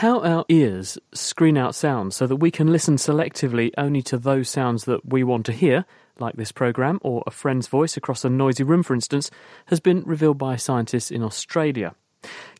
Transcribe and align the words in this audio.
how 0.00 0.18
our 0.20 0.46
ears 0.48 0.96
screen 1.12 1.58
out 1.58 1.74
sounds 1.74 2.16
so 2.16 2.26
that 2.26 2.36
we 2.36 2.50
can 2.50 2.72
listen 2.72 2.96
selectively 2.96 3.70
only 3.76 4.00
to 4.00 4.16
those 4.16 4.48
sounds 4.48 4.84
that 4.86 5.04
we 5.04 5.22
want 5.22 5.44
to 5.44 5.52
hear, 5.52 5.84
like 6.18 6.34
this 6.36 6.52
programme 6.52 6.98
or 7.02 7.22
a 7.26 7.30
friend's 7.30 7.66
voice 7.66 7.98
across 7.98 8.24
a 8.24 8.30
noisy 8.30 8.64
room, 8.64 8.82
for 8.82 8.94
instance, 8.94 9.30
has 9.66 9.78
been 9.78 10.02
revealed 10.06 10.38
by 10.38 10.56
scientists 10.56 11.10
in 11.10 11.22
Australia. 11.22 11.94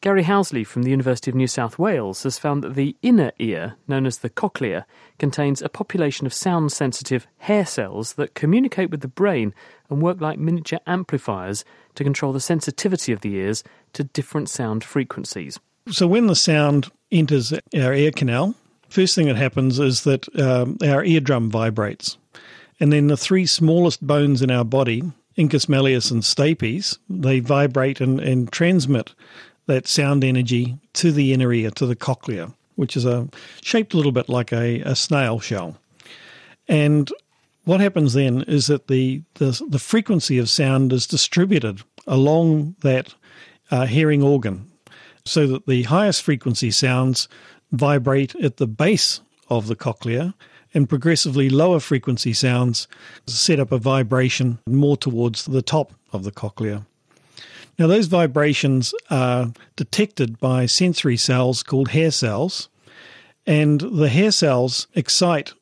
Gary 0.03 0.23
Housley 0.23 0.67
from 0.67 0.83
the 0.83 0.91
University 0.91 1.31
of 1.31 1.35
New 1.35 1.47
South 1.47 1.79
Wales 1.79 2.25
has 2.25 2.39
found 2.39 2.63
that 2.63 2.75
the 2.75 2.95
inner 3.01 3.33
ear, 3.39 3.77
known 3.89 4.05
as 4.05 4.19
the 4.19 4.29
cochlea, 4.29 4.85
contains 5.19 5.63
a 5.63 5.71
population 5.71 6.27
of 6.27 6.35
sound 6.35 6.73
sensitive 6.73 7.27
hair 7.39 7.65
cells 7.65 8.13
that 8.15 8.35
communicate 8.35 8.91
with 8.91 9.01
the 9.01 9.09
brain 9.09 9.55
and 9.89 10.03
work 10.03 10.21
like 10.21 10.39
miniature 10.39 10.81
amplifiers 10.87 11.65
to 11.95 12.05
control 12.05 12.35
the 12.35 12.39
sensitivity 12.41 13.13
of 13.13 13.23
the 13.23 13.35
ears 13.37 13.65
to 13.95 14.05
different 14.05 14.51
sound 14.51 14.85
frequencies. 14.85 15.59
So 15.89 16.07
when 16.07 16.27
the 16.27 16.37
sound 16.37 16.91
enters 17.11 17.53
our 17.53 17.95
ear 17.95 18.11
canal, 18.11 18.55
first 18.89 19.15
thing 19.15 19.27
that 19.27 19.37
happens 19.37 19.79
is 19.79 20.05
that 20.05 20.29
um, 20.39 20.77
our 20.83 21.05
eardrum 21.05 21.51
vibrates. 21.51 22.17
And 22.79 22.93
then 22.93 23.09
the 23.09 23.17
three 23.17 23.47
smallest 23.47 24.07
bones 24.07 24.43
in 24.43 24.51
our 24.51 24.65
body, 24.65 25.03
incus 25.37 25.69
malleus 25.69 26.11
and 26.11 26.23
stapes, 26.23 26.99
they 27.09 27.41
vibrate 27.41 28.01
and, 28.01 28.21
and 28.21 28.51
transmit 28.51 29.15
that 29.67 29.87
sound 29.87 30.25
energy 30.25 30.79
to 30.95 31.13
the 31.13 31.33
inner 31.33 31.53
ear, 31.53 31.71
to 31.73 31.87
the 31.87 31.97
cochlea, 31.97 32.53
which 32.77 32.97
is 32.97 33.05
a 33.05 33.29
shaped 33.63 33.95
a 33.95 33.97
little 33.97 34.13
bit 34.13 34.29
like 34.29 34.53
a, 34.53 34.81
a 34.81 34.97
snail 34.97 35.39
shell. 35.41 35.77
And 36.69 37.11
what 37.65 37.81
happens 37.81 38.15
then 38.15 38.43
is 38.43 38.69
that 38.69 38.89
the, 38.89 39.23
the, 39.35 39.63
the 39.69 39.79
frequency 39.79 40.39
of 40.39 40.49
sound 40.49 40.93
is 40.93 41.07
distributed 41.07 41.83
along 42.07 42.77
that 42.81 43.15
uh, 43.71 43.87
hearing 43.87 44.23
organ, 44.23 44.71
so 45.25 45.47
that 45.47 45.67
the 45.67 45.85
highest 45.85 46.23
frequency 46.23 46.71
sounds 46.71 47.29
vibrate 47.73 48.35
at 48.37 48.57
the 48.57 48.67
base 48.67 49.21
of 49.49 49.67
the 49.67 49.77
cochlea, 49.77 50.35
and 50.73 50.89
progressively 50.89 51.51
lower 51.51 51.81
frequency 51.81 52.33
sounds 52.33 52.87
set 53.27 53.59
up 53.59 53.73
a 53.73 53.79
vibration 53.79 54.59
more 54.67 54.97
towards 54.97 55.45
the 55.45 55.63
top 55.63 55.93
of 56.13 56.25
the 56.25 56.31
cochlea. 56.31 56.87
Now, 57.79 57.87
those 57.87 58.07
vibrations 58.07 58.95
are 59.11 59.53
detected 59.77 60.39
by 60.39 60.67
sensory 60.67 61.17
cells 61.17 61.63
called 61.63 61.89
hair 61.89 62.11
cells, 62.11 62.69
and 63.47 63.81
the 63.81 64.09
hair 64.09 64.31
cells 64.31 64.87
excite 64.95 65.55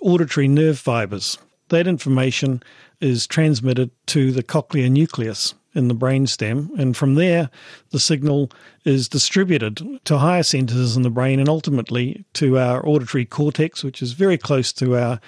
auditory 0.00 0.48
nerve 0.48 0.78
fibers. 0.78 1.38
That 1.70 1.86
information 1.86 2.62
is 3.00 3.26
transmitted 3.26 3.90
to 4.06 4.32
the 4.32 4.42
cochlear 4.42 4.90
nucleus 4.90 5.54
in 5.74 5.88
the 5.88 5.94
brainstem, 5.94 6.70
and 6.78 6.96
from 6.96 7.14
there, 7.14 7.48
the 7.90 7.98
signal 7.98 8.50
is 8.84 9.08
distributed 9.08 10.00
to 10.04 10.18
higher 10.18 10.42
centers 10.42 10.96
in 10.96 11.02
the 11.02 11.10
brain 11.10 11.40
and 11.40 11.48
ultimately 11.48 12.24
to 12.34 12.58
our 12.58 12.86
auditory 12.86 13.24
cortex, 13.24 13.82
which 13.82 14.02
is 14.02 14.12
very 14.12 14.36
close 14.36 14.72
to 14.72 14.96
our, 14.96 15.20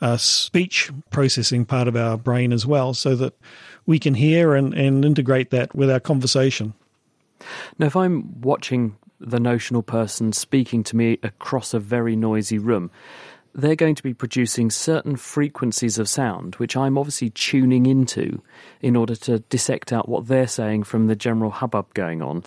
our 0.00 0.18
speech 0.18 0.90
processing 1.10 1.64
part 1.64 1.88
of 1.88 1.96
our 1.96 2.16
brain 2.16 2.52
as 2.52 2.64
well, 2.64 2.94
so 2.94 3.16
that 3.16 3.34
we 3.86 3.98
can 3.98 4.14
hear 4.14 4.54
and, 4.54 4.74
and 4.74 5.04
integrate 5.04 5.50
that 5.50 5.74
with 5.74 5.90
our 5.90 6.00
conversation. 6.00 6.74
Now, 7.78 7.86
if 7.86 7.96
I'm 7.96 8.40
watching 8.40 8.96
the 9.20 9.40
notional 9.40 9.82
person 9.82 10.32
speaking 10.32 10.84
to 10.84 10.96
me 10.96 11.18
across 11.22 11.74
a 11.74 11.80
very 11.80 12.14
noisy 12.14 12.58
room, 12.58 12.90
they're 13.58 13.74
going 13.74 13.96
to 13.96 14.04
be 14.04 14.14
producing 14.14 14.70
certain 14.70 15.16
frequencies 15.16 15.98
of 15.98 16.08
sound, 16.08 16.54
which 16.56 16.76
I'm 16.76 16.96
obviously 16.96 17.30
tuning 17.30 17.86
into 17.86 18.40
in 18.80 18.94
order 18.94 19.16
to 19.16 19.40
dissect 19.40 19.92
out 19.92 20.08
what 20.08 20.28
they're 20.28 20.46
saying 20.46 20.84
from 20.84 21.08
the 21.08 21.16
general 21.16 21.50
hubbub 21.50 21.92
going 21.92 22.22
on. 22.22 22.44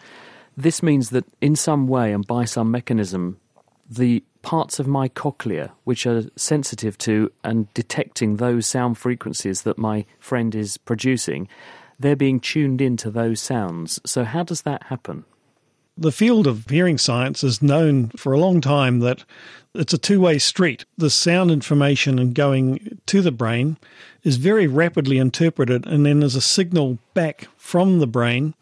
This 0.56 0.82
means 0.82 1.10
that 1.10 1.26
in 1.42 1.58
some 1.58 1.90
way 1.90 2.14
and 2.14 2.26
by 2.26 2.46
some 2.46 2.72
mechanism, 2.72 3.42
the 3.90 4.24
parts 4.42 4.80
of 4.80 4.88
my 4.88 5.10
cochlea 5.10 5.74
which 5.84 6.08
are 6.08 6.24
sensitive 6.38 6.98
to 7.00 7.30
and 7.44 7.72
detecting 7.74 8.38
those 8.38 8.66
sound 8.66 8.98
frequencies 8.98 9.64
that 9.64 9.78
my 9.78 10.06
friend 10.18 10.56
is 10.56 10.78
producing, 10.78 11.50
they're 12.00 12.16
being 12.16 12.40
tuned 12.40 12.80
into 12.80 13.12
those 13.12 13.42
sounds. 13.42 14.00
So, 14.06 14.24
how 14.24 14.44
does 14.44 14.62
that 14.62 14.84
happen? 14.84 15.26
The 16.02 16.12
field 16.12 16.48
of 16.48 16.68
hearing 16.68 16.98
science 16.98 17.42
has 17.42 17.62
known 17.62 18.10
for 18.18 18.34
a 18.34 18.40
long 18.40 18.60
time 18.60 19.02
that 19.02 19.24
it's 19.76 19.94
a 19.94 20.00
two 20.00 20.20
way 20.20 20.40
street. 20.40 20.84
The 20.98 21.12
sound 21.12 21.52
information 21.52 22.34
going 22.34 23.00
to 23.06 23.22
the 23.22 23.32
brain 23.32 23.78
is 24.24 24.38
very 24.38 24.66
rapidly 24.66 25.20
interpreted, 25.20 25.86
and 25.86 26.04
then 26.04 26.20
there's 26.20 26.36
a 26.36 26.42
signal 26.42 26.98
back 27.14 27.50
from 27.56 28.00
the 28.00 28.08
brain 28.08 28.56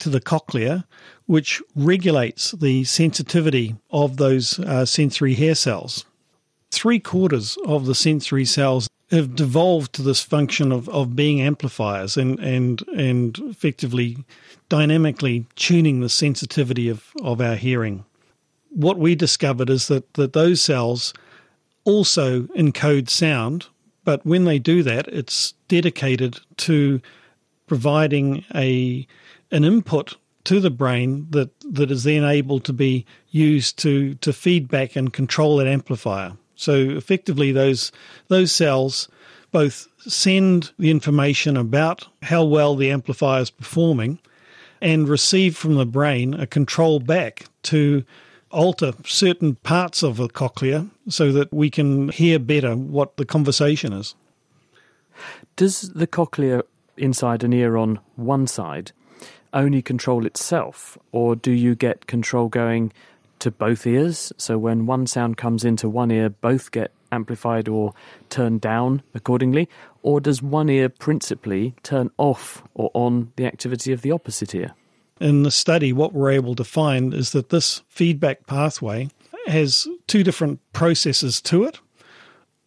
to 0.00 0.08
the 0.08 0.20
cochlea, 0.20 0.84
which 1.26 1.62
regulates 1.76 2.50
the 2.50 2.82
sensitivity 2.82 3.76
of 3.92 4.16
those 4.16 4.58
uh, 4.58 4.84
sensory 4.84 5.34
hair 5.34 5.54
cells. 5.54 6.04
Three 6.72 6.98
quarters 6.98 7.56
of 7.66 7.86
the 7.86 7.94
sensory 7.94 8.44
cells 8.44 8.88
have 9.10 9.34
devolved 9.34 9.92
to 9.94 10.02
this 10.02 10.22
function 10.22 10.70
of, 10.70 10.88
of 10.88 11.16
being 11.16 11.40
amplifiers 11.40 12.16
and, 12.16 12.38
and, 12.38 12.86
and 12.88 13.38
effectively 13.40 14.16
dynamically 14.68 15.46
tuning 15.56 16.00
the 16.00 16.08
sensitivity 16.08 16.88
of, 16.88 17.10
of 17.22 17.40
our 17.40 17.56
hearing. 17.56 18.04
What 18.70 18.98
we 18.98 19.14
discovered 19.16 19.68
is 19.68 19.88
that, 19.88 20.14
that 20.14 20.32
those 20.32 20.60
cells 20.60 21.12
also 21.84 22.42
encode 22.42 23.08
sound, 23.08 23.66
but 24.04 24.24
when 24.24 24.44
they 24.44 24.58
do 24.60 24.82
that, 24.84 25.08
it's 25.08 25.54
dedicated 25.66 26.38
to 26.58 27.00
providing 27.66 28.44
a 28.54 29.06
an 29.52 29.64
input 29.64 30.16
to 30.44 30.60
the 30.60 30.70
brain 30.70 31.26
that, 31.30 31.50
that 31.60 31.90
is 31.90 32.04
then 32.04 32.24
able 32.24 32.60
to 32.60 32.72
be 32.72 33.04
used 33.30 33.78
to, 33.78 34.14
to 34.16 34.32
feedback 34.32 34.96
and 34.96 35.12
control 35.12 35.56
that 35.56 35.66
amplifier. 35.66 36.32
So 36.60 36.74
effectively, 36.74 37.52
those 37.52 37.90
those 38.28 38.52
cells 38.52 39.08
both 39.50 39.88
send 40.00 40.72
the 40.78 40.90
information 40.90 41.56
about 41.56 42.06
how 42.22 42.44
well 42.44 42.76
the 42.76 42.90
amplifier 42.90 43.40
is 43.40 43.50
performing, 43.50 44.18
and 44.82 45.08
receive 45.08 45.56
from 45.56 45.76
the 45.76 45.86
brain 45.86 46.34
a 46.34 46.46
control 46.46 47.00
back 47.00 47.46
to 47.62 48.04
alter 48.50 48.92
certain 49.06 49.54
parts 49.54 50.02
of 50.02 50.18
the 50.18 50.28
cochlea 50.28 50.86
so 51.08 51.32
that 51.32 51.50
we 51.50 51.70
can 51.70 52.10
hear 52.10 52.38
better 52.38 52.76
what 52.76 53.16
the 53.16 53.24
conversation 53.24 53.94
is. 53.94 54.14
Does 55.56 55.90
the 55.94 56.06
cochlea 56.06 56.62
inside 56.98 57.42
an 57.42 57.54
ear 57.54 57.78
on 57.78 58.00
one 58.16 58.46
side 58.46 58.92
only 59.54 59.80
control 59.80 60.26
itself, 60.26 60.98
or 61.10 61.34
do 61.34 61.52
you 61.52 61.74
get 61.74 62.06
control 62.06 62.48
going 62.48 62.92
to 63.40 63.50
both 63.50 63.86
ears? 63.86 64.32
So 64.36 64.58
when 64.58 64.86
one 64.86 65.06
sound 65.06 65.36
comes 65.36 65.64
into 65.64 65.88
one 65.88 66.10
ear, 66.10 66.30
both 66.30 66.70
get 66.70 66.92
amplified 67.12 67.68
or 67.68 67.92
turned 68.28 68.60
down 68.60 69.02
accordingly? 69.14 69.68
Or 70.02 70.20
does 70.20 70.42
one 70.42 70.68
ear 70.68 70.88
principally 70.88 71.74
turn 71.82 72.10
off 72.16 72.62
or 72.74 72.90
on 72.94 73.32
the 73.36 73.46
activity 73.46 73.92
of 73.92 74.02
the 74.02 74.12
opposite 74.12 74.54
ear? 74.54 74.74
In 75.20 75.42
the 75.42 75.50
study, 75.50 75.92
what 75.92 76.14
we're 76.14 76.30
able 76.30 76.54
to 76.54 76.64
find 76.64 77.12
is 77.12 77.32
that 77.32 77.50
this 77.50 77.82
feedback 77.88 78.46
pathway 78.46 79.08
has 79.46 79.86
two 80.06 80.24
different 80.24 80.60
processes 80.72 81.40
to 81.42 81.64
it. 81.64 81.78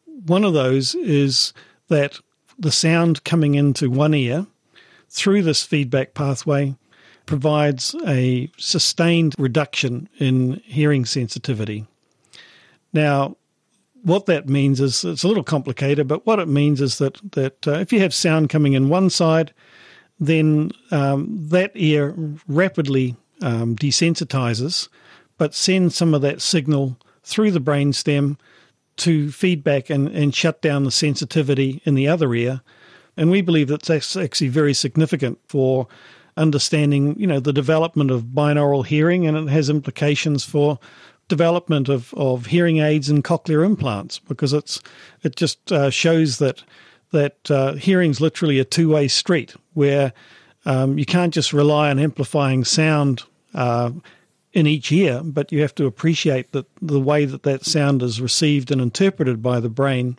One 0.05 0.43
of 0.43 0.53
those 0.53 0.93
is 0.95 1.53
that 1.87 2.19
the 2.59 2.71
sound 2.71 3.23
coming 3.23 3.55
into 3.55 3.89
one 3.89 4.13
ear 4.13 4.45
through 5.09 5.43
this 5.43 5.63
feedback 5.63 6.13
pathway 6.13 6.75
provides 7.25 7.95
a 8.05 8.49
sustained 8.57 9.35
reduction 9.37 10.09
in 10.17 10.61
hearing 10.65 11.05
sensitivity. 11.05 11.85
Now, 12.91 13.37
what 14.03 14.25
that 14.25 14.49
means 14.49 14.81
is 14.81 15.03
it's 15.05 15.23
a 15.23 15.27
little 15.27 15.43
complicated, 15.43 16.07
but 16.07 16.25
what 16.25 16.39
it 16.39 16.47
means 16.47 16.81
is 16.81 16.97
that 16.97 17.19
that 17.31 17.67
uh, 17.67 17.79
if 17.79 17.93
you 17.93 17.99
have 17.99 18.13
sound 18.13 18.49
coming 18.49 18.73
in 18.73 18.89
one 18.89 19.09
side, 19.09 19.53
then 20.19 20.71
um, 20.91 21.27
that 21.49 21.71
ear 21.75 22.13
rapidly 22.47 23.15
um, 23.41 23.75
desensitizes, 23.75 24.89
but 25.37 25.53
sends 25.53 25.95
some 25.95 26.13
of 26.13 26.21
that 26.21 26.41
signal 26.41 26.97
through 27.23 27.51
the 27.51 27.61
brainstem 27.61 28.37
to 28.97 29.31
feedback 29.31 29.89
and, 29.89 30.09
and 30.09 30.35
shut 30.35 30.61
down 30.61 30.83
the 30.83 30.91
sensitivity 30.91 31.81
in 31.85 31.95
the 31.95 32.07
other 32.07 32.33
ear 32.35 32.61
and 33.17 33.29
we 33.29 33.41
believe 33.41 33.67
that 33.67 33.83
that's 33.83 34.15
actually 34.15 34.47
very 34.47 34.73
significant 34.73 35.39
for 35.47 35.87
understanding, 36.37 37.15
you 37.19 37.27
know, 37.27 37.39
the 37.39 37.53
development 37.53 38.11
of 38.11 38.23
binaural 38.23 38.85
hearing, 38.85 39.25
and 39.25 39.37
it 39.37 39.49
has 39.49 39.69
implications 39.69 40.43
for 40.43 40.79
development 41.27 41.89
of, 41.89 42.13
of 42.15 42.47
hearing 42.47 42.77
aids 42.79 43.09
and 43.09 43.23
cochlear 43.23 43.65
implants 43.65 44.19
because 44.19 44.53
it's 44.53 44.81
it 45.23 45.35
just 45.35 45.71
uh, 45.71 45.89
shows 45.89 46.37
that 46.37 46.63
that 47.11 47.49
uh, 47.49 47.73
hearing's 47.73 48.19
literally 48.19 48.59
a 48.59 48.65
two 48.65 48.89
way 48.89 49.07
street 49.07 49.55
where 49.73 50.13
um, 50.65 50.97
you 50.97 51.05
can't 51.05 51.33
just 51.33 51.53
rely 51.53 51.89
on 51.89 51.99
amplifying 51.99 52.63
sound 52.63 53.23
uh, 53.53 53.91
in 54.53 54.67
each 54.67 54.91
ear, 54.91 55.21
but 55.23 55.51
you 55.51 55.61
have 55.61 55.75
to 55.75 55.85
appreciate 55.85 56.51
that 56.51 56.65
the 56.81 56.99
way 56.99 57.25
that 57.25 57.43
that 57.43 57.65
sound 57.65 58.01
is 58.01 58.21
received 58.21 58.71
and 58.71 58.81
interpreted 58.81 59.41
by 59.41 59.59
the 59.59 59.69
brain 59.69 60.17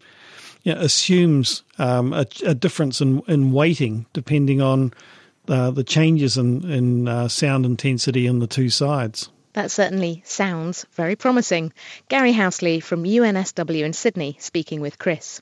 you 0.64 0.74
know, 0.74 0.80
assumes 0.80 1.62
um, 1.78 2.12
a, 2.12 2.26
a, 2.44 2.54
difference 2.54 3.00
in, 3.00 3.20
in 3.28 3.52
weighting 3.52 4.06
depending 4.12 4.60
on 4.60 4.92
uh, 5.48 5.70
the 5.70 5.84
changes 5.84 6.38
in, 6.38 6.70
in 6.70 7.08
uh, 7.08 7.28
sound 7.28 7.66
intensity 7.66 8.26
in 8.26 8.38
the 8.38 8.46
two 8.46 8.70
sides. 8.70 9.30
That 9.54 9.70
certainly 9.70 10.22
sounds 10.26 10.84
very 10.94 11.14
promising. 11.14 11.72
Gary 12.08 12.32
Housley 12.32 12.82
from 12.82 13.04
UNSW 13.04 13.84
in 13.84 13.92
Sydney 13.92 14.36
speaking 14.40 14.80
with 14.80 14.98
Chris. 14.98 15.40